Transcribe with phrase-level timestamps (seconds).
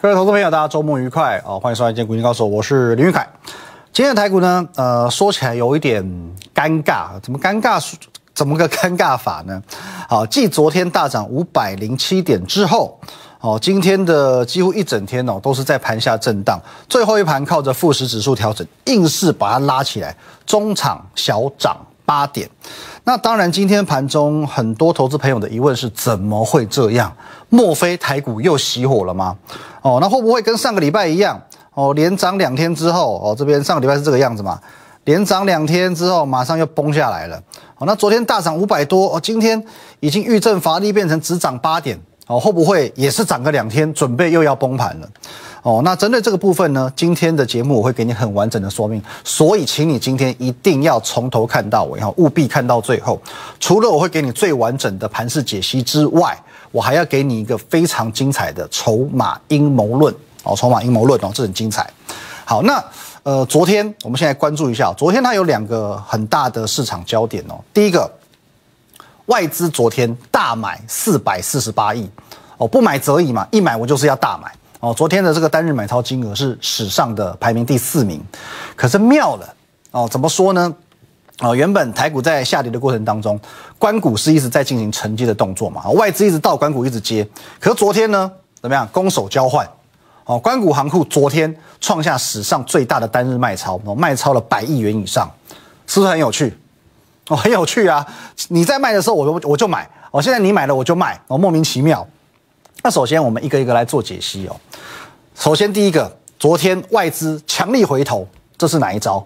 [0.00, 1.58] 各位投资朋友，大家周末愉快哦！
[1.58, 3.28] 欢迎收看《今天股金高手》，我是林玉凯。
[3.92, 6.00] 今天的台股呢，呃，说起来有一点
[6.54, 7.84] 尴尬，怎么尴尬？
[8.32, 9.60] 怎么个尴尬法呢？
[10.08, 12.96] 好，继昨天大涨五百零七点之后，
[13.40, 21.76] 哦，今天的几乎一整天哦，都是在盘下震荡，最后一盘靠着富时指数调整，硬是把它拉起来，中场小涨
[22.06, 22.48] 八点。
[23.08, 27.10] 那当然，今天盘中很多投资朋友的疑问是：怎么会这样？
[27.48, 29.34] 莫非台股又熄火了吗？
[29.80, 31.40] 哦，那会不会跟上个礼拜一样？
[31.72, 34.60] 哦，连涨两天之后，哦，这边上个礼拜是这个样子嘛？
[35.04, 37.42] 连涨两天之后，马上又崩下来了。
[37.78, 39.64] 哦，那昨天大涨五百多，哦，今天
[40.00, 41.98] 已经遇震乏力，变成只涨八点。
[42.26, 45.08] 哦，会不会也是涨个两天，准备又要崩盘了？
[45.62, 53.20] 哦，那针对这个部分呢，今天的节目我会给你很完整的说明，所以请你今天一定要从头看到尾，哈，务必看到最后。
[53.58, 56.38] 除了我会给你最完整的盘势解析之外，
[56.70, 60.14] 我还要给你一个非常精彩的筹码阴谋论
[60.44, 61.88] 哦，筹码阴谋论哦，这很精彩。
[62.44, 62.82] 好，那
[63.24, 67.58] 呃，昨天我们现在关注一下，昨天它有两个很大的市场焦点哦。
[67.74, 68.10] 第一个，
[69.26, 72.08] 外资昨天大买四百四十八亿
[72.56, 74.50] 哦，不买则已嘛，一买我就是要大买。
[74.80, 78.22] 哦，昨天的这个单日买超金额是史上的排名第四名，
[78.76, 79.54] 可是妙了
[79.90, 80.72] 哦，怎么说呢？
[81.40, 83.38] 哦，原本台股在下跌的过程当中，
[83.78, 87.26] 关股是一直在进行承接的动作嘛，外资一直到关股一直接，
[87.58, 88.86] 可是昨天呢，怎么样？
[88.92, 89.68] 攻守交换，
[90.24, 95.28] 哦，关股行库昨天创下史上最大的单日卖超，哦，卖超了百亿元以上，
[95.88, 96.56] 是不是很有趣？
[97.28, 98.06] 哦，很有趣啊！
[98.48, 102.06] 你在卖的时候，我我就买，哦，现在你买了我就卖，哦，莫名其妙。
[102.82, 104.56] 那首先我们一个一个来做解析哦。
[105.34, 108.26] 首先第一个，昨天外资强力回头，
[108.56, 109.24] 这是哪一招？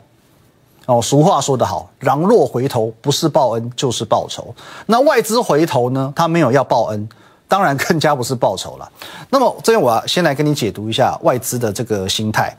[0.87, 4.55] 哦，俗话说得好，狼若回头，不是报恩就是报仇。
[4.87, 6.13] 那外资回头呢？
[6.17, 7.09] 他没有要报恩，
[7.47, 8.91] 当然更加不是报仇了。
[9.31, 12.57] 那么这边我要先来跟你解读一下外资的这个心态。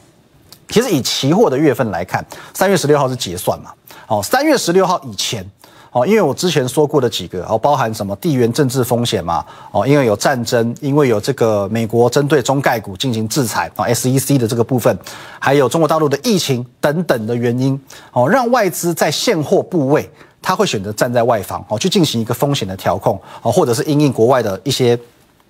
[0.70, 3.72] 其实以期货的月份来看，三月十六号是结算嘛？
[4.08, 5.46] 哦，三月十六号以前。
[5.94, 14.98] 哦，因为我之前说过的几个哦，包含什么地缘政治风险嘛，哦，因为有战争，因为有这个美国针对中概股进行制裁啊，SEC 的这个部分，
[15.40, 17.80] 还有中国大陆的疫情等等的原因，
[18.12, 20.10] 哦，让外资在现货部位，
[20.42, 25.00] 他会选择站在外方哦，去进行一个风险的调控哦，或者是因应国外的一些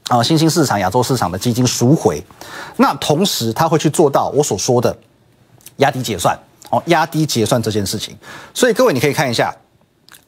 [0.09, 2.21] 啊新兴市场、亚洲市场的基金赎回，
[2.75, 4.93] 那同时他会去做到我所说的
[5.77, 6.37] 压低结算
[6.69, 8.13] 哦，压低结算这件事情，
[8.53, 9.55] 所以各位你可以看一下。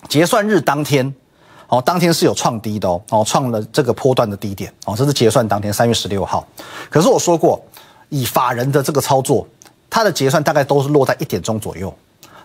[0.07, 1.13] 结算日当天，
[1.67, 6.47] 哦，当天是有创低的哦，哦，创了这个波段的低点哦，这是结算当天三月十六号。
[6.89, 7.63] 可是我说过，
[8.09, 9.47] 以法人的这个操作，
[9.89, 11.93] 他的结算大概都是落在一点钟左右。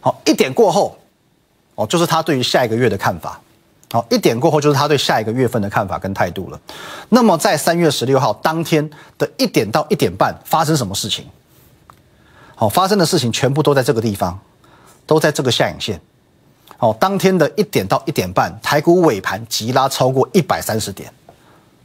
[0.01, 0.97] 好，一点过后，
[1.75, 3.41] 哦，就是他对于下一个月的看法。
[3.93, 6.61] 好，一点过后就是他对下一个月份的看法跟态度了。
[7.09, 8.89] 那么在三月十六号当天
[9.19, 11.27] 的一点到一点半发生什么事情？
[12.55, 14.39] 好，发生的事情全部都在这个地方，
[15.07, 16.01] 都在这个下影线。
[16.81, 21.13] 哦，当天的一点到一点半，台股尾盘急拉超过一百三十点，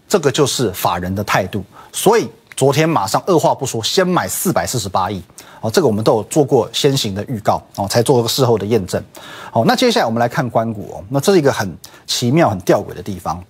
[0.07, 1.61] 这个就是法人的态度。
[1.91, 5.21] 所以昨天马上二话不说，先买四百四十八亿。
[5.59, 9.03] 哦，这个我们都有做过先行的预告，哦，才做个事后的验证。
[9.51, 11.77] 哦，那接下来我们来看关股哦，那这是一个很
[12.07, 13.43] 奇妙、很吊诡的地方。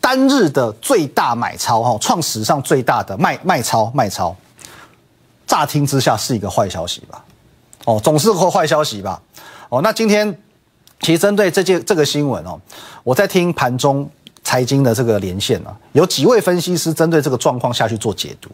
[0.00, 4.34] 单日的最大买超，哈，创史上最大的卖卖超卖超，
[5.46, 7.24] 乍听之下是一个坏消息吧？
[7.84, 9.22] 哦，总是个坏消息吧？
[9.68, 10.36] 哦，那今天。
[11.02, 12.58] 其实针对这件这个新闻哦，
[13.02, 14.08] 我在听盘中
[14.44, 18.48] 财经的这个连线啊，有几位分析师针对这个状况下去做解读，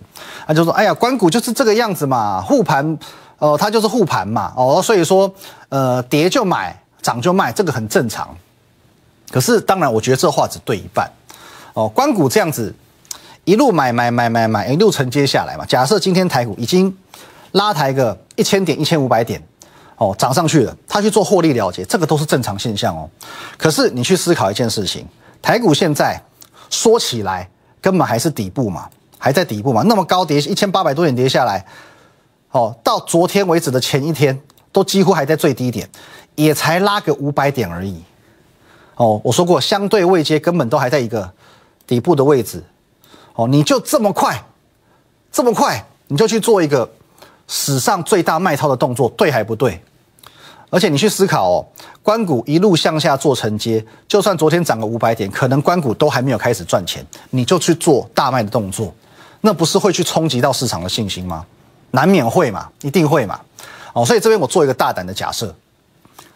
[0.46, 2.98] 他就说：“哎呀，关股就是这个样子嘛，护盘，
[3.38, 5.30] 呃，它就是护盘嘛，哦，所以说，
[5.68, 8.34] 呃，跌就买，涨就卖，这个很正常。
[9.30, 11.10] 可是当然，我觉得这话只对一半，
[11.74, 12.74] 哦，关股这样子
[13.44, 15.66] 一路买买买买买，一路承接下来嘛。
[15.66, 16.96] 假设今天台股已经
[17.52, 19.42] 拉抬个一千点、一千五百点。”
[19.98, 23.10] 哦，涨上去了，他去做获利了结，这个都是正常现象哦。
[23.56, 25.04] 可是你去思考一件事情，
[25.42, 26.22] 台股现在
[26.70, 27.50] 说起来
[27.80, 31.66] 根本还是底部嘛，还在底部嘛，那么高跌一千八百多点跌下来，
[32.52, 34.40] 哦，到昨天为止的前一天
[34.70, 35.88] 都几乎还在最低点，
[36.36, 38.00] 也才拉个五百点而已。
[38.94, 41.28] 哦，我说过相对位阶根本都还在一个
[41.88, 42.62] 底部的位置。
[43.34, 44.40] 哦，你就这么快，
[45.32, 46.88] 这么快你就去做一个
[47.48, 49.80] 史上最大卖超的动作，对还不对？
[50.70, 51.66] 而且你去思考哦，
[52.02, 58.94] 关谷一路向下做承接，就算昨天涨个五百点，可能关谷都还没有开始赚钱，你就去做大卖的动作，
[59.40, 61.46] 那不是会去冲击到市场的信心吗？
[61.90, 63.40] 难免会嘛，一定会嘛。
[63.94, 65.54] 哦，所以这边我做一个大胆的假设，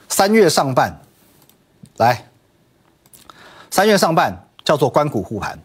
[0.08, 0.98] 三月上半，
[1.98, 2.26] 来，
[3.70, 5.58] 三月上半叫做关谷护盘，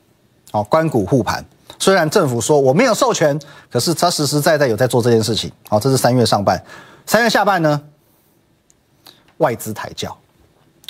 [0.51, 1.43] 哦，关谷护盘，
[1.79, 3.39] 虽然政府说我没有授权，
[3.71, 5.49] 可是他实实在在有在做这件事情。
[5.69, 6.61] 好，这是三月上半，
[7.05, 7.81] 三月下半呢，
[9.37, 10.15] 外资抬轿，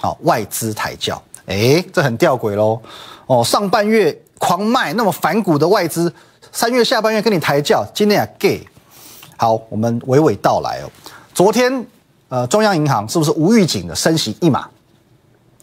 [0.02, 2.80] 好，外资抬轿，哎，这很吊诡喽。
[3.26, 6.12] 哦，上半月狂卖那么反骨的外资，
[6.52, 8.66] 三月下半月跟你抬轿，今天啊 gay。
[9.36, 10.90] 好，我们娓娓道来哦。
[11.34, 11.86] 昨天，
[12.30, 14.68] 呃，中央银行是不是无预警的升息一码？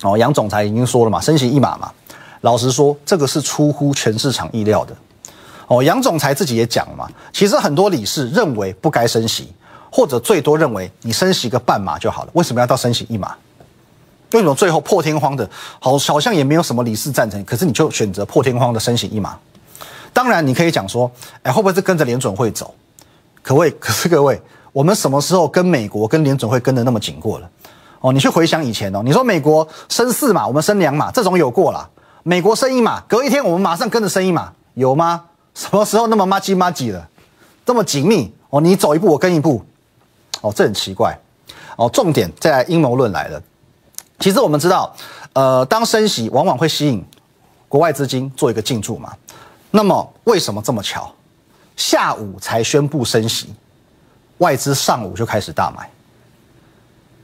[0.02, 1.90] 哦，杨总裁已经说了嘛，升息一码嘛。
[2.42, 4.94] 老实说，这个是出乎全市场意料的。
[5.66, 9.50] 哦，杨总裁自己也讲了嘛，其实很多理事认为不该升息，
[9.96, 13.32] 或者最多认为你升息个半码就好了，为什么要到升息一码？
[14.32, 15.48] 为什么最后破天荒的，
[15.78, 19.38] 好好像也没有什么理事赞成，可是你就选择破天荒的升息一码？
[20.12, 21.08] 当然，你可以讲说，
[21.44, 22.74] 哎，会不会是跟着联准会走？
[23.40, 24.42] 可谓， 可是各位，
[24.72, 27.48] 我们什么时候跟美国跟联准会跟得那么紧过了？
[28.00, 31.88] 哦，你去回想以前哦，你说美国升四码，我们升两码，这种有过了。
[32.24, 35.22] 美国升一码，隔一天我们马上跟着升一码，有吗？
[35.54, 37.06] 什么时候那么麻吉麻吉的，
[37.64, 38.34] 这么紧密？
[38.50, 39.64] 哦，你走一步我跟一步，
[40.44, 41.18] 哦，这很奇怪。
[41.76, 43.42] 哦，重点在阴谋论来了。
[44.18, 44.94] 其实我们知道，
[45.32, 47.02] 呃，当升息往往会吸引
[47.66, 49.12] 国外资金做一个进驻嘛。
[49.70, 51.10] 那么为什么这么巧？
[51.76, 53.52] 下午才宣布升息，
[54.38, 55.88] 外资上午就开始大买。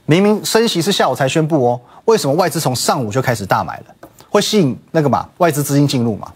[0.05, 4.09] 明明升息是下午才宣布哦，为什么外资从上午就开始大买了？
[4.29, 6.33] 会吸引那个嘛外资资金进入嘛？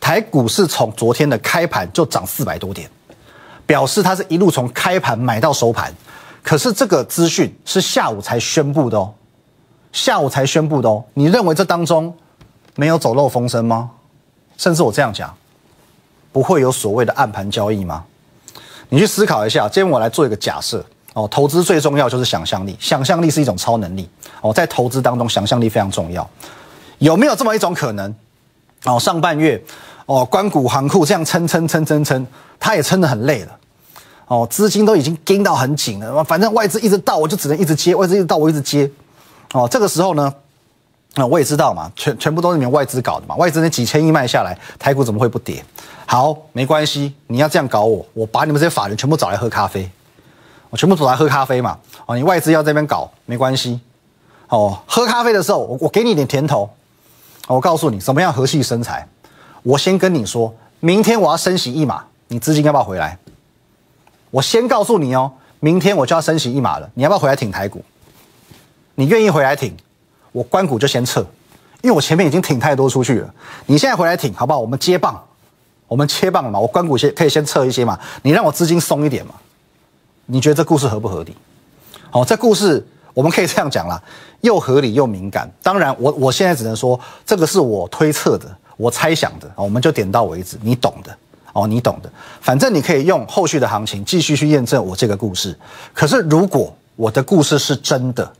[0.00, 2.90] 台股市从昨天的开盘就涨四百多点，
[3.70, 5.94] 表示它是一路从开盘买到收盘。
[6.42, 9.14] 可是这个资讯是下午才宣布的哦，
[9.92, 11.04] 下午才宣布的哦。
[11.14, 12.12] 你认为这当中
[12.74, 13.88] 没有走漏风声吗？
[14.56, 15.32] 甚至我这样讲，
[16.32, 18.02] 不会有所谓的暗盘交易吗？
[18.88, 19.68] 你去思考一下。
[19.68, 26.28] 今天我来做一个假设哦，投资最重要就是想象力，想象力是一种超能力哦，在投资当中想象力非常重要。
[26.98, 28.12] 有没有这么一种可能？
[28.86, 29.62] 哦，上半月，
[30.06, 32.26] 哦，关谷行库这样撑撑撑撑撑，
[32.58, 33.56] 他也撑得很累了。
[34.30, 38.88] 哦，资金都已经盯到很紧了，反正外资一直到，我就只能一直接，外资一直到，我一直接。
[39.52, 40.32] 哦，这个时候呢，
[41.14, 45.64] 啊，我也知道嘛，全全部都是你们外资搞的嘛，外资那几千亿卖下来，台股怎么会不跌？
[46.06, 49.90] 好，没关系，你要这样搞我，我把你们这些法人全部找来喝咖啡，
[50.70, 51.76] 我全部找来喝咖啡嘛。
[52.06, 53.80] 哦，你外资要这边搞，没关系。
[54.48, 56.70] 哦，喝咖啡的时候，我我给你点甜头。
[57.48, 59.04] 我告诉你，什么样和气生财？
[59.64, 63.18] 我先跟你说，明天我要升息一码，你资金要不要回来？
[64.30, 67.82] 我先告诉你哦，明天我就要升息一码了，你要不要回来挺台股？
[68.94, 69.76] 你愿意回来挺，
[70.32, 71.20] 我关股就先撤，
[71.82, 73.34] 因为我前面已经挺太多出去了。
[73.66, 74.58] 你现在回来挺，好不好？
[74.58, 75.22] 我们接棒，
[75.88, 76.58] 我们切棒了嘛？
[76.58, 77.98] 我关股先可以先撤一些嘛？
[78.22, 79.34] 你让我资金松一点嘛？
[80.26, 81.36] 你觉得这故事合不合理？
[82.10, 82.86] 好，这故事。
[83.12, 84.00] 我们可以这样讲啦，
[84.40, 85.50] 又合理又敏感。
[85.64, 91.14] 当然，我我现在只能说，这个是我推测的，我猜想的我们就点到为止，你懂的
[91.52, 92.10] 哦，你懂的。
[92.40, 95.58] 反正你可以用后续的行情继续去验证我这个故事。
[95.92, 98.32] 可是，如果我的故事是真的，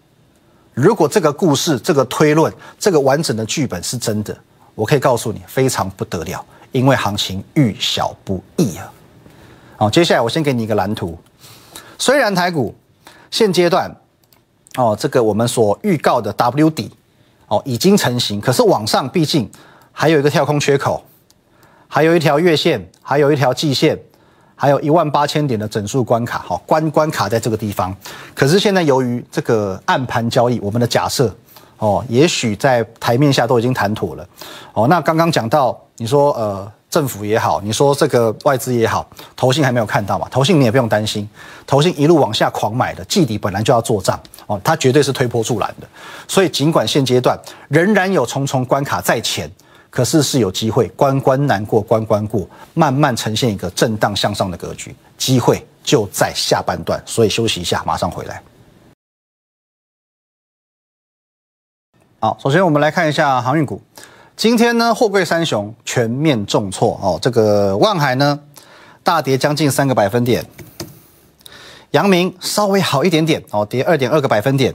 [0.74, 4.36] 如果这个故事、这个推论、这个完整的剧本是真的，
[4.74, 8.92] 我可以告诉你，非常不得了，因为行情遇小不易啊。
[9.76, 11.18] 好，接下来我先给你一个蓝图。
[11.98, 12.74] 虽然台股
[13.30, 13.94] 现阶段。
[14.76, 16.92] 哦，这个我们所预告的 W 底，
[17.48, 18.40] 哦，已经成型。
[18.40, 19.50] 可是往上毕竟
[19.90, 21.05] 还有一个跳空缺口，
[21.93, 23.99] 还有一条月线，还有一条季线，
[24.55, 27.94] 还有一万八千点的整数关卡，好，关关卡在这个地方。
[28.32, 31.35] 可是现在由于这个暗盘交易，我们的假设，
[31.79, 34.25] 哦，也许在台面下都已经谈妥了。
[34.73, 36.73] 哦，那刚刚讲到，你说呃。
[36.91, 40.27] 政府也好，你说这个外资也好，投信还没有看到嘛？
[40.29, 41.29] 投信你也不用担心，
[41.65, 44.19] 投信一路往下狂买的，季底本来就要做账
[44.49, 45.87] 哦，它绝对是推波助澜的。
[46.27, 49.49] 所以尽管现阶段仍然有重重关卡在前，
[49.91, 57.03] 可是是有机会关关难过关关过，慢慢呈现一个震荡向上的格局，机会就在下半段。
[57.05, 58.41] 所以休息一下，马上回来。
[62.20, 63.82] 好，首先我们来看一下航运股。
[64.37, 67.19] 今天呢，货柜三雄全面重挫哦。
[67.20, 68.39] 这个万海呢，
[69.03, 70.44] 大跌将近三个百分点。
[71.91, 74.75] 阳明稍微好一点点哦，跌二点二个百分点。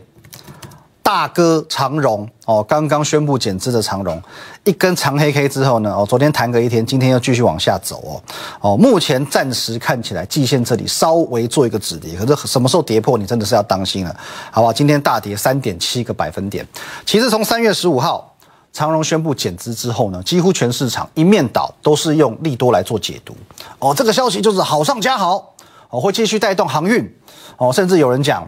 [1.05, 4.19] 大哥长荣哦，刚刚宣布减资的长荣，
[4.63, 8.21] 一根长黑 K 之后呢，哦，昨天弹个一天，今天又继续往下走哦。
[8.59, 14.15] 哦，目前暂时看起来季线这里稍微做一个止跌，可是什么时候跌破，你真的是要当心了，
[14.49, 14.73] 好不好？
[14.73, 16.67] 今天大跌三点七个百分点。
[17.05, 18.31] 其实从三月十五号。
[18.73, 23.33] 长荣宣布减资之后呢，几乎全市场一面倒都是用利多来做解读。
[23.79, 25.53] 哦，这个消息就是好上加好，
[25.89, 27.09] 哦，会继续带动航运。
[27.55, 28.45] 哦，甚至有人讲，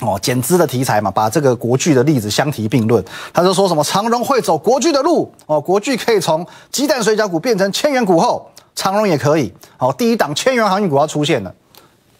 [0.00, 11.54] 哦，减资的题材嘛，把这个国巨的例子相提并论，他就说什么长荣会走国巨的路哦，国巨可以从鸡蛋水饺股变成千元股后，长荣也可以哦，第一档千元航运股要出现了，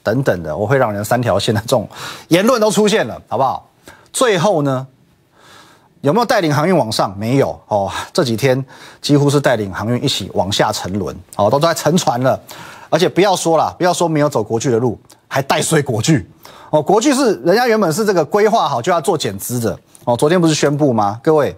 [0.03, 1.89] 等等的，我会让人三条线的这种
[2.29, 3.67] 言论都出现了，好不好？
[4.13, 4.87] 最后呢，
[6.03, 7.17] 有没有带领航运往上？
[7.19, 8.63] 没有哦，这几天
[9.01, 12.39] 几乎是带领航运一起往下沉沦，哦，都在沉船了，
[12.91, 16.29] 而且不要说了，不要说没有走国巨的路，还带衰国巨。
[16.71, 21.21] 哦，国巨是人家原本是这个规划好就要做减资的哦，昨天不是宣布吗？
[21.23, 21.55] 各位，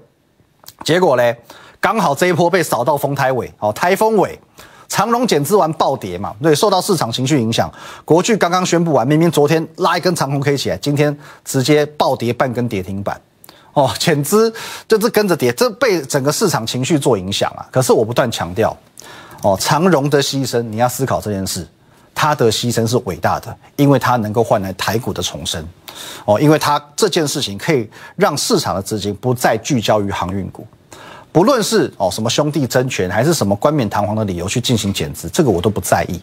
[0.84, 1.36] 结果嘞，
[1.80, 4.40] 刚好这一波被扫到风台尾哦，台风尾，
[4.88, 7.70] 长荣减资完暴跌嘛，对，受到市场情绪影响，
[8.06, 11.14] 国巨刚刚宣布完，明明昨天拉一根长红 K 起来，今天
[11.44, 13.20] 直接暴跌半根跌停板，
[13.74, 14.50] 哦，减资
[14.88, 17.68] 就是跟着跌，这被整个市场情绪做影响啊。
[17.70, 18.74] 可是我不断强调，
[19.42, 21.68] 哦，长荣的牺牲，你要思考这件事。
[22.14, 25.66] 他的牺牲是伟大的，因为他能够换来台股的重生，
[26.24, 30.64] 哦，因为他这件事情可以让市场的资金不再聚焦于航运股，
[31.32, 36.20] 不论是哦什么兄弟争权，还是什么冠冕堂皇的理由去进行减资，这个我都不在意。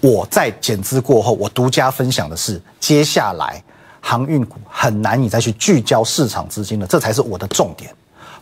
[0.00, 3.60] 我在减资过后，我独家分享的是，接下来
[4.00, 7.90] 航运股很难以再去聚焦市场资金了，这才是我的重点。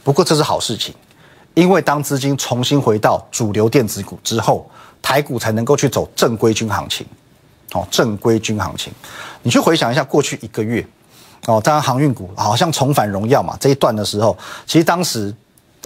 [0.02, 0.95] 不过这是好事情，
[1.54, 4.69] 因为当资金重新回到主流电子股之后。
[5.04, 7.06] 台股才能够去走正规军行情，
[7.75, 8.90] 哦，正规军行情，
[9.42, 10.84] 你去回想一下过去一个月，
[11.46, 14.34] 哦，当然航运股好像重返荣耀嘛，这一段的时候，
[14.66, 15.32] 其实当时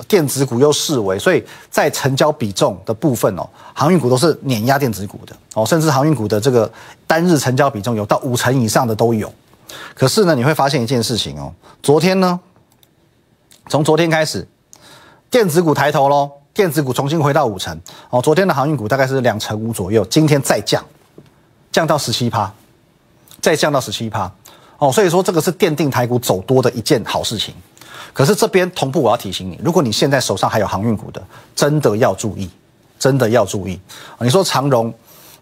[0.06, 3.44] 电子股又视为，所以在成交比重的部分哦，
[3.74, 6.70] 航运股都是碾压电子股的，哦，甚至航运股的这个
[7.04, 9.30] 单日成交比重有到五成以上的都有。
[9.94, 12.38] 可是呢，你会发现一件事情哦，昨天呢，
[13.68, 14.46] 从昨天开始，
[15.28, 16.30] 电子股抬头喽。
[16.58, 20.84] 电子股重新回到五成哦，昨天的航运股大概是两成五左右，今天再降，
[21.70, 22.52] 降到十七趴，
[23.40, 24.28] 再降到十七趴
[24.78, 27.54] 哦，所以说这个是奠定台股走多的一件好事情。
[28.12, 31.22] 可是这边同步我要提醒你，如果你现在手上还有航运股的，
[31.54, 32.50] 真的要注意，
[32.98, 33.78] 真的要注意。
[34.18, 34.92] 你说长荣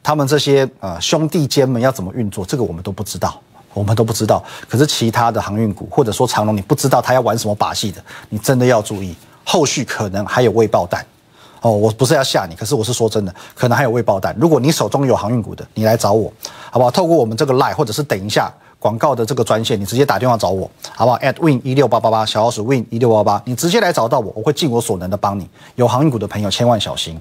[0.02, 3.40] 他们这些呃兄弟间们要怎么运作，这个我们都不知道，
[3.72, 4.44] 我们都不知道。
[4.68, 9.16] 可是其他的航运股或者说长荣，你不知道他要玩什么把戏的，你真的要注意。
[9.48, 11.06] 后续可能还有未爆弹，
[11.60, 14.34] 哦，我不是要吓你，可是我是说真的，可能还有未爆弹。
[14.36, 16.32] 如果你手中有航运股的，你来找我，
[16.70, 16.90] 好不好？
[16.90, 25.48] 透过我们这个 line，或者是等一下广告的这个专线，你直接打电话找我，好不好？at win 一六八八八小老鼠 win 一六八八，你直接来找到我，我会尽我所能的帮你。
[25.76, 27.16] 有航运股的朋友千万小心。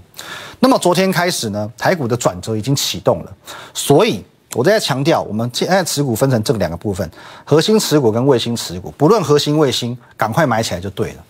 [0.59, 3.31] 那么昨天开始呢，台股的转折已经启动了，
[3.71, 4.23] 所以
[4.55, 7.09] 我在强调，我们现在持股分成这两个部分：
[7.43, 8.91] 核心持股跟卫星持股。
[8.97, 11.23] 不论核心卫星，赶快买起来就对了。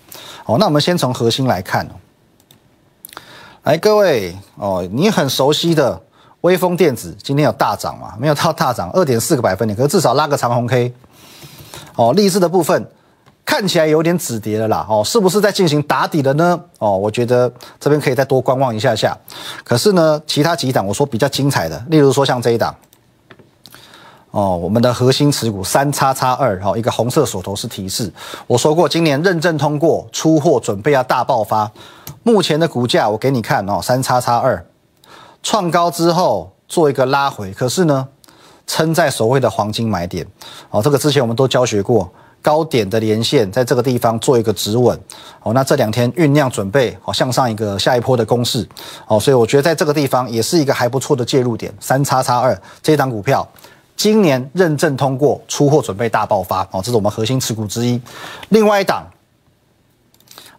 [0.46, 1.88] 哦，那我们先从核心来看。
[3.64, 6.00] 来，各位哦，你很熟悉的
[6.42, 8.14] 微风电子今天有大涨吗？
[8.20, 10.94] 没有到大涨，二点四个百分点，可是至少拉个长红 K。
[11.96, 12.88] 哦，励志的部分
[13.44, 14.86] 看起来有点止跌了啦。
[14.90, 16.60] 哦，是不是在进行打底了呢？
[16.78, 19.18] 哦，我觉得这边可以再多观望一下下。
[19.64, 22.76] 可是呢，其他几档我说比较精彩的，例如说像这一档。
[24.36, 28.12] 哦，我们的核心持股三叉叉二，好，一个红色锁头是提示。
[28.48, 31.72] 我说过，今年认证通过，出货准备要大爆发。
[32.22, 34.66] 目前的股价我给你看哦，三叉叉二
[35.42, 38.06] 创高之后做一个拉回，可是呢，
[38.68, 40.28] 撑在所谓的黄金买点。
[40.70, 42.12] 哦，这个之前我们都教学过，
[42.42, 45.00] 高点的连线在这个地方做一个止稳。
[45.44, 48.68] 哦，那这两天酝酿准备，好向上一个下一波的攻势。
[49.08, 51.74] 哦，所以我觉得在这个地方也是一个还不错的介入点。
[51.80, 53.48] 三叉叉二这档股票。
[53.96, 58.00] 今年认证通过，出货准备大爆发哦，这是我们核心持股之一。
[58.50, 59.08] 另外一档，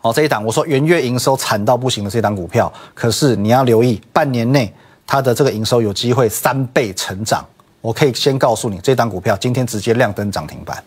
[0.01, 4.73] 哦这一档我说元月营收惨到不行的这档股票，可是你要留意，半年内
[5.07, 7.45] 它的这个营收有机会三倍成长。
[7.81, 10.83] 我可以先告诉你，这档股票今天直接亮灯涨停板。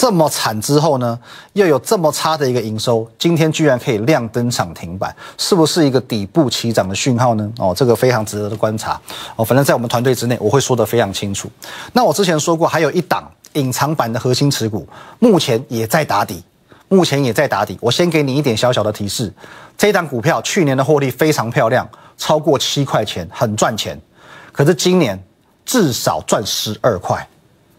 [0.00, 1.18] 这么惨之后呢，
[1.52, 7.52] 又有这么差的一个营收，今天居然可以亮灯涨停板，是不是一个底部起涨的讯号呢？
[7.58, 8.98] 哦，这个非常值得的观察
[9.36, 9.44] 哦。
[9.44, 11.50] 反正在我们团队之内，我会说得非常清楚。
[11.92, 14.88] 那我之前说过，还有一档隐藏版的核心持股，
[15.18, 16.42] 目前也在打底，
[16.88, 17.76] 目前也在打底。
[17.78, 19.30] 我先给你一点小小的提示，
[19.76, 24.00] 这档股票去年的获利非常漂亮，超过七块钱，很赚钱。
[24.50, 25.22] 可是今年
[25.66, 27.28] 至少赚十二块。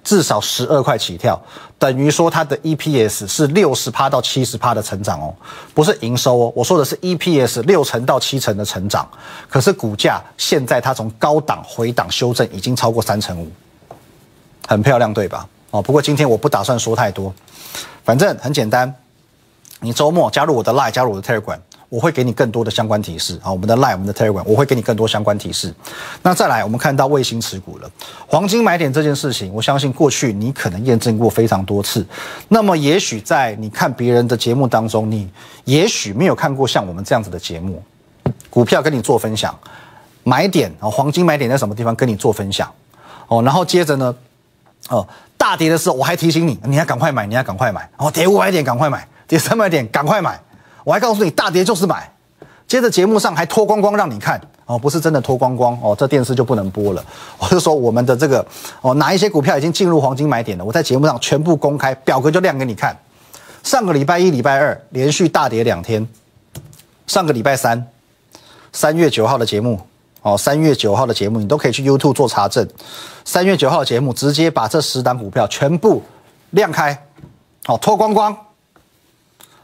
[0.03, 1.39] 至少十二块起跳，
[1.77, 5.33] 等于说它的 EPS 是六十趴到七十趴的成长哦，
[5.73, 9.07] 不是营收哦，我说的是 EPS 六成到七成的成长。
[9.47, 13.51] 可是股价现在它从高档回档修正已经超过三成五，
[14.67, 15.47] 很漂亮对吧？
[15.69, 17.33] 哦，不过今天我不打算说太多，
[18.03, 18.93] 反正很简单，
[19.79, 21.59] 你周末加入我的 Line，加入我的 Telegram，
[21.91, 23.51] 我会给你更多的相关提示啊。
[23.51, 25.75] 我们的 Line、我们的 Telegram，我会给你更多相关提示。
[26.23, 27.91] 那再来，我们看到卫星持股了，
[28.25, 32.07] 黄金买点这件事情，我相信过去你可能验证过非常多次。
[32.47, 35.29] 那么，也许在你看别人的节目当中，你
[35.65, 37.83] 也许没有看过像我们这样子的节目，
[38.49, 39.53] 股票跟你做分享，
[40.23, 42.71] 买点啊，黄金买点在什么地方跟你做分享
[43.27, 43.43] 哦。
[43.43, 44.15] 然后接着呢，
[44.87, 45.05] 哦，
[45.37, 47.89] 大跌的时候我还提醒你，你要赶快买，你要赶快买。
[47.97, 50.39] 哦，跌五百点赶快买，跌三百点赶快买。
[50.83, 52.11] 我还告诉你，大跌就是买。
[52.67, 57.03] 接着节目上还脱光光让你看哦，不是真的脱光光哦，这电视就不能播了。
[57.37, 58.45] 我就说我们的这个
[58.79, 60.63] 哦，哪一些股票已经进入黄金买点了？
[60.63, 62.97] 我在节目上全部公开，表格就亮给你看。
[63.61, 66.07] 上个礼拜一、礼拜二连续大跌两天，
[67.07, 67.85] 上个礼拜三，
[68.71, 69.77] 三月九号的节目
[70.21, 72.65] 哦，三月九号的节目你都可以去 YouTube 做查证。
[73.25, 76.01] 三月九号的节目直接把这十档股票全部
[76.51, 76.97] 亮开，
[77.65, 78.33] 好脱光光。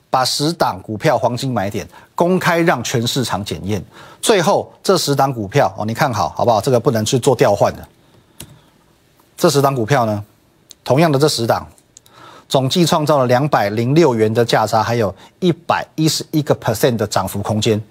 [0.09, 3.83] 把十档股票黄金买点公开让全市场检验，
[4.21, 6.61] 最后这十档股票哦，你看好好不好？
[6.61, 7.87] 这个不能去做调换的。
[9.35, 10.23] 这十档股票呢，
[10.83, 11.67] 同样的这十档，
[12.49, 17.81] 总计创造了两百零六元的价差，还有一百一十一个 percent 的涨幅空间。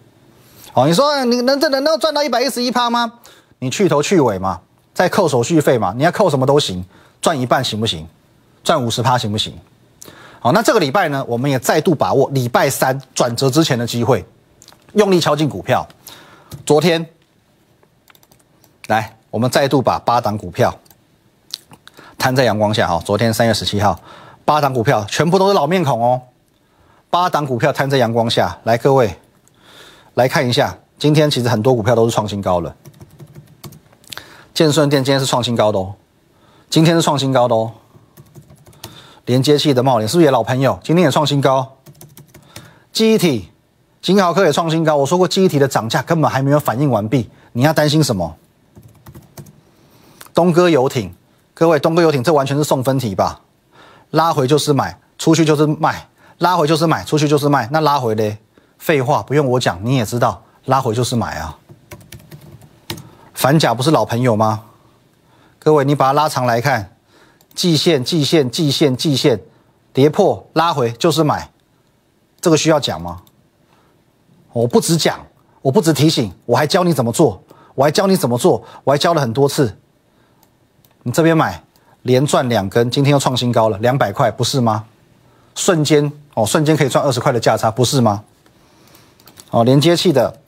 [0.72, 3.12] 哦，你说你能这能够赚到一百一十一趴吗？
[3.60, 4.60] 你去头去尾嘛，
[4.92, 6.84] 再扣手续费嘛，你要扣什么都行，
[7.20, 8.06] 赚一半行不行？
[8.64, 9.56] 赚五十趴行不行？
[10.46, 14.24] 好，那这个礼拜呢，我们也再度把握礼拜三转折之前的机会，
[14.92, 15.84] 用力敲进股票。
[16.64, 17.04] 昨天，
[18.86, 20.72] 来，我们再度把八档股票
[22.16, 22.86] 摊在阳光下。
[22.86, 23.98] 哈，昨天三月十七号，
[24.44, 26.22] 八档股票全部都是老面孔哦。
[27.10, 29.16] 八档股票摊在阳光下，来，各位
[30.14, 32.72] 来看一下，今天其实很多股票都是创新高了。
[34.54, 35.92] 建顺店今天是创新高的哦，
[36.70, 37.72] 今天是创新高的哦。
[39.26, 40.78] 连接器的茂联是不是也老朋友？
[40.82, 41.76] 今天也创新高。
[42.92, 43.50] 记忆体，
[44.00, 44.96] 金豪科也创新高。
[44.96, 48.36] 我说过，记忆体的涨价根本还没有反应完毕，你要担心什么？
[50.32, 51.12] 东哥游艇，
[51.54, 53.40] 各位，东哥游艇这完全是送分题吧？
[54.10, 57.68] 拉回就是买，出去就是卖；拉回就是买，出去就是卖。
[57.72, 58.38] 那拉回嘞？
[58.78, 61.58] 废话，不用我讲，你也知道，拉回就是买啊。
[63.34, 64.62] 反甲不是老朋友吗？
[65.58, 66.95] 各位，你把它拉长来看。
[67.56, 69.40] 季线、季线、季线、季线，
[69.92, 71.50] 跌破拉回就是买，
[72.40, 73.22] 这个需要讲吗？
[74.52, 75.26] 我不只讲，
[75.62, 77.42] 我不只提醒，我还教你怎么做，
[77.74, 79.76] 我还教你怎么做，我还教了很多次。
[81.02, 81.64] 你这边买
[82.02, 84.84] 连赚两根，今天又创新高了，两百块不是吗？
[85.54, 88.22] 瞬间哦，瞬间可以赚二十块的价差，不是吗？
[89.50, 90.38] 哦，连接器的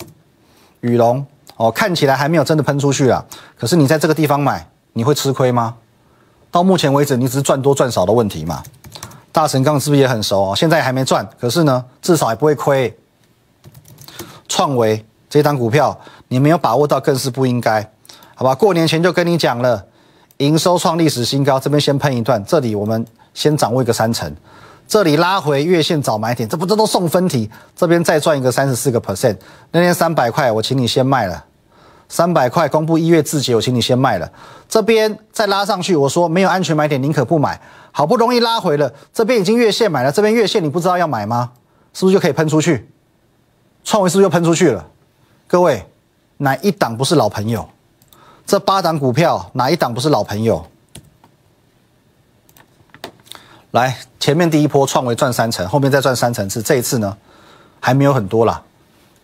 [0.80, 1.24] 羽龙
[1.56, 3.24] 哦，看起来还没有真的喷出去啊，
[3.56, 5.76] 可是你在这个地方买，你会吃亏吗？
[6.50, 8.62] 到目前为止，你只是赚多赚少的问题嘛？
[9.30, 10.54] 大神刚是不是也很熟啊？
[10.54, 12.96] 现在还没赚，可是呢，至少也不会亏。
[14.48, 15.96] 创维这张股票，
[16.28, 17.88] 你没有把握到，更是不应该，
[18.34, 18.54] 好吧？
[18.54, 19.84] 过年前就跟你讲了，
[20.38, 24.34] 营收创历史新高，这边先喷一段，这里我们先掌握一个三成，
[24.88, 29.36] 这里拉回月线找买点，这不这都送分题，这边再赚一个三十四个 percent，
[29.70, 31.44] 那天三百块我请你先卖了。
[32.08, 34.30] 三百块公布一月字节，我请你先卖了。
[34.68, 37.60] 这边再拉上去，我说没有安全买点，宁可不买。
[37.92, 41.52] 好不容易拉回了，这边已经月线买了，这边月线你不知道要买吗？
[41.92, 42.88] 是不是就可以喷出去？
[43.82, 44.86] 创维是不是又喷出去了？
[45.46, 45.84] 各位，
[46.36, 47.68] 哪一档不是老朋友？
[48.46, 50.66] 这八档股票哪一档不是老朋友？
[53.72, 57.16] 来，前面第一波创维赚三成，后面再赚三成次，这一次呢
[57.80, 58.62] 还没有很多啦，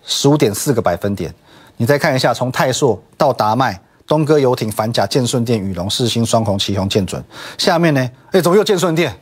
[0.02, 1.34] 十五点四个百分点。
[1.76, 7.22] 你再看一下，从泰硕到达麦、东哥游艇、反甲、建顺店、宇龙、世星、双红、旗宏、建准，
[7.58, 8.10] 下面呢？
[8.30, 9.14] 哎，怎么又建顺店？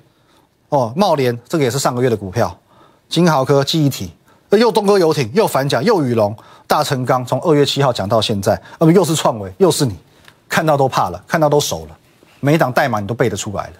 [0.68, 2.58] 哦，茂联这个也是上个月的股票，
[3.08, 4.12] 金豪科记忆体，
[4.50, 6.36] 又东哥游艇，又反甲，又宇龙、
[6.66, 9.96] 大成钢，从二月七号讲到现在，那么又是创维，又是你，
[10.48, 11.96] 看到都怕了，看到都熟了，
[12.40, 13.72] 每一档代码你都背得出来了，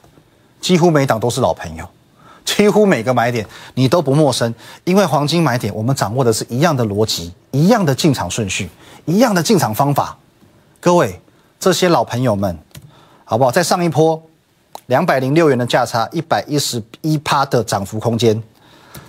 [0.61, 1.87] 几乎每一档都是老朋友。
[2.45, 8.69] 几乎每个买点你都不陌生，因为黄金买点我们掌握的是一样的逻辑、一样的进场顺序、
[9.05, 10.17] 一样的进场方法。
[10.81, 11.21] 各位
[11.59, 12.59] 这些老朋友们，
[13.25, 13.51] 好不好？
[13.51, 14.21] 在上一波
[14.87, 18.43] 两百零六元的价差，一百一十一趴的涨幅空间，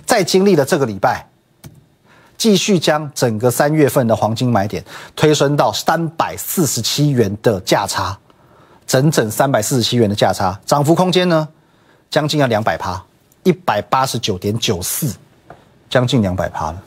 [0.06, 1.26] 在经历了这个礼拜，
[2.38, 4.84] 继续将整个三月份的黄金买点
[5.16, 8.16] 推升到三百四十七元的价差，
[8.86, 11.48] 整整三百四十七元的价差，涨幅空间呢，
[12.08, 13.04] 将近要两百趴。
[13.44, 15.14] 一百八十九点九四，
[15.88, 16.82] 将近两百趴了，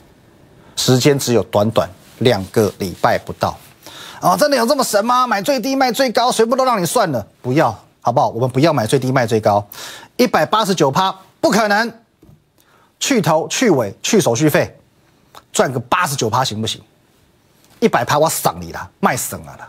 [0.76, 3.56] 时间只有短短两个礼拜不到，
[4.20, 5.26] 啊，真的有这么神吗？
[5.26, 8.28] 买最低卖最高，全部都让你算了，不要好不好？
[8.28, 9.66] 我们不要买最低卖最高，
[10.16, 11.92] 一百八十九趴不可能，
[13.00, 14.78] 去头去尾去手续费，
[15.52, 16.82] 赚个八十九趴行不行？
[17.80, 19.68] 一百趴我赏你了，卖省了啦。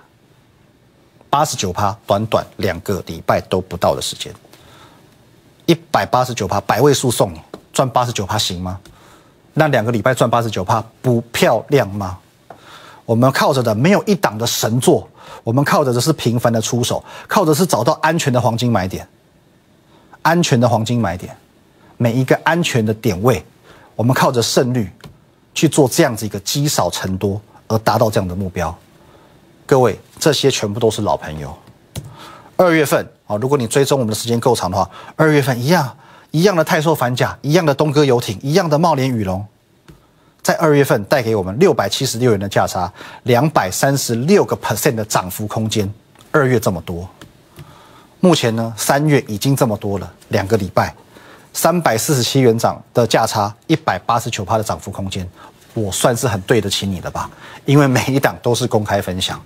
[1.30, 4.34] 八十九趴，短短两个礼拜都不到的时间，
[5.70, 7.40] 一百八十九趴，百位数送你，
[7.72, 8.80] 赚八十九趴行吗？
[9.54, 12.18] 那两个礼拜赚八十九趴不漂亮吗？
[13.06, 15.08] 我们靠着的没有一档的神作，
[15.44, 19.08] 我们靠着的是频繁的出手，靠的是找到安全的黄金买点，
[20.24, 21.38] 安全的黄金买点，
[21.98, 23.46] 每一个安全的点位，
[23.96, 24.92] 我们靠着胜率
[25.54, 28.76] 去做这样子一个积少成多，而达到这样的目标。
[29.68, 31.56] 各位，这些全部都是老朋友。
[32.58, 35.96] 二月份啊，如果你追踪我们的时间够长的话，二月份一样
[36.32, 39.46] 一样的泰硕反甲，一样的东哥游艇，一样的茂联宇龙，
[40.42, 42.92] 在二月份带给我们六百七十六元的价差，
[43.24, 45.88] 两百三十六个 percent 的涨幅空间。
[46.32, 47.08] 二月这么多，
[48.20, 50.92] 目前呢，三月已经这么多了，两个礼拜，
[51.54, 55.30] 三百四十七元涨的价差，一百八十九趴的涨幅空间，
[55.76, 57.30] 我算是很对得起你的吧？
[57.65, 59.39] 因为每一档都是公开分享。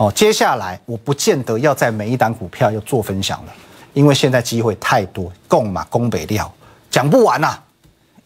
[0.00, 3.52] 哦，接下来我不见得要在每一档股票要做分享了，
[3.92, 6.50] 因为现在机会太多，供嘛供北料
[6.90, 7.54] 讲不完呐，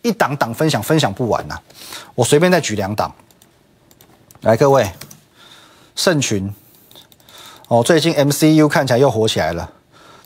[0.00, 1.58] 一档档分享分享不完呐，
[2.14, 3.12] 我随便再举两档，
[4.42, 4.88] 来各位，
[5.96, 6.54] 盛群，
[7.66, 9.68] 哦，最近 MCU 看起来又火起来了，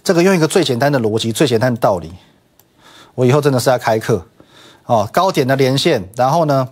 [0.05, 2.13] 这个用一个最简单的逻辑、最简单的道理，
[3.15, 4.23] 我以后真的是要开课，
[4.85, 6.69] 哦，高点的连线，然后呢？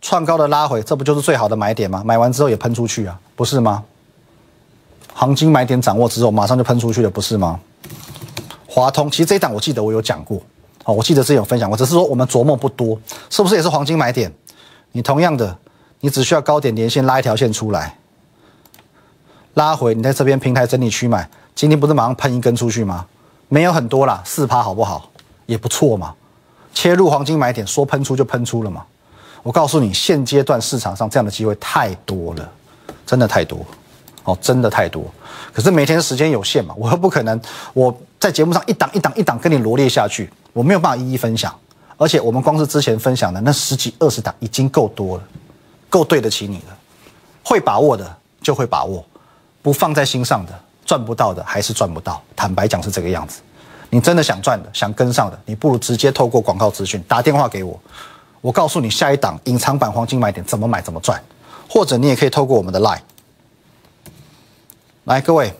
[0.00, 2.02] 创高的拉回，这不就是最好的买点吗？
[2.04, 3.84] 买完之后也喷出去啊，不是吗？
[5.12, 7.60] 黄金买点掌握之后，马上就喷出去了，不是吗？
[8.66, 10.40] 华通，其实这一档我记得我有讲过，
[10.84, 14.32] 哦，我记得之前有分享过，只是说我们琢磨不多，是不是也是黄金买点？
[14.92, 15.56] 你同样的，
[16.00, 17.98] 你只需要高点连线拉一条线出来，
[19.54, 23.04] 拉回，你在这边平台整理区买，今天不是马上喷一根出去吗？
[23.48, 25.10] 没有很多啦，四趴好不好？
[25.46, 26.14] 也不错嘛，
[26.72, 28.86] 切入黄金买点，说喷出就喷出了嘛。
[29.42, 32.52] 我告诉你，现阶段市场上这样的机会太多了，
[33.06, 33.64] 真的太多，
[34.24, 35.04] 哦，真的太多。
[35.52, 37.40] 可是每天时间有限嘛，我又不可能
[37.72, 41.54] 我在节目上一档一档一档跟你罗列下去，我没有办法一一分享。
[41.96, 45.24] 而且我们光是之前分享的那十几二十档已经够多了，
[45.88, 46.76] 够对得起你了。
[47.42, 49.04] 会把握的就会把握，
[49.60, 50.52] 不放在心上的
[50.86, 52.22] 赚不到的还是赚不到。
[52.34, 53.40] 坦白讲是这个样子。
[53.90, 57.78] 你真的想赚的，想跟上的，你不如直接透过广告资讯打电话给我。
[58.40, 61.22] 我告诉你，下一档隐藏版黄金买点怎么买怎么赚，
[61.68, 63.00] 或者你也可以透过我们的 Line
[65.04, 65.52] 来，各位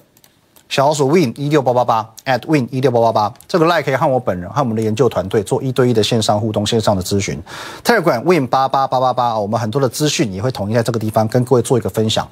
[0.68, 7.42] 小老鼠 Win 一六八八八 at Win 一六八八八，这个 Line 可以和我本人和我们的研究团队做一对一的线上互动、线上的咨询。
[7.84, 12.26] Telegram Win 八八八八八，我们很多的资讯也会统一在这个地方跟各位做一个分享。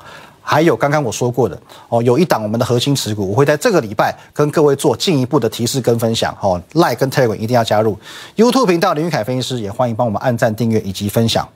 [0.50, 6.34] 还有刚刚我说过的哦，有一档我们的核心持股，我会在这个礼拜跟各位做进一步的提示跟分享。
[6.40, 7.98] 哦，Like 跟 Tiger 一定要加入
[8.34, 11.46] YouTube 频道林玉凯分析师，也欢迎帮我们按赞、订阅以及分享。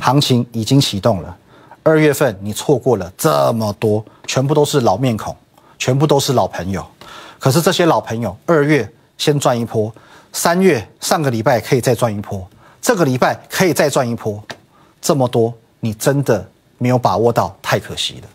[0.00, 1.36] 行情已经启动了，
[1.84, 5.36] 二月份你错过了这么多，全部都是老面孔，
[5.78, 6.84] 全部都是老朋友。
[7.38, 9.94] 可是这些老朋友，二月先赚一波，
[10.32, 12.44] 三月上个礼拜可以再赚一波，
[12.80, 14.42] 这个礼拜可以再赚一波，
[15.00, 16.44] 这么多，你真的？
[16.78, 18.28] 没有把握到，太可惜了。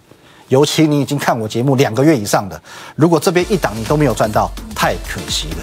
[0.50, 2.62] 尤其你已经看我节目两个月以上的，
[2.96, 5.58] 如果这边一档你都没有赚到，太可惜了。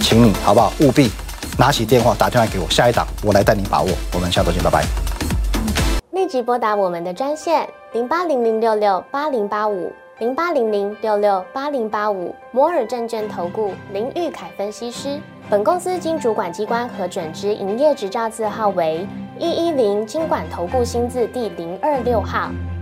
[0.00, 0.70] 请你好不好？
[0.80, 1.10] 务必
[1.58, 3.88] 拿起电话打电话给我，下一档我来带你把握。
[4.12, 4.84] 我们下周见，拜拜。
[6.10, 15.18] 立即拨打我们的专线零八零零六六八零八五零八零零六六八零八五摩尔证券投顾林玉凯分析师。
[15.48, 19.06] 本公司经主管机关核准之营业执照字号为
[19.38, 22.50] 一一零金管投顾新字第零二六号。